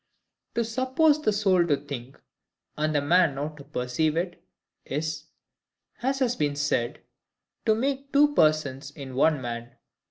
To 0.55 0.65
suppose 0.65 1.21
the 1.21 1.31
soul 1.31 1.67
to 1.67 1.77
think, 1.77 2.19
and 2.75 2.95
the 2.95 3.01
man 3.01 3.35
not 3.35 3.55
to 3.57 3.63
perceive 3.63 4.17
it, 4.17 4.43
is, 4.83 5.25
as 6.01 6.17
has 6.17 6.35
been 6.35 6.55
said, 6.55 7.01
to 7.67 7.75
make 7.75 8.11
two 8.11 8.33
persons 8.33 8.89
in 8.89 9.13
one 9.13 9.39
man. 9.39 9.75